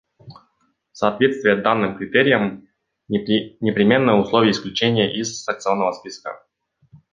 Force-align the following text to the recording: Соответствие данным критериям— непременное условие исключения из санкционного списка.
Соответствие 0.93 1.57
данным 1.57 1.95
критериям— 1.95 2.67
непременное 3.07 4.15
условие 4.15 4.49
исключения 4.49 5.15
из 5.15 5.43
санкционного 5.43 5.91
списка. 5.91 6.43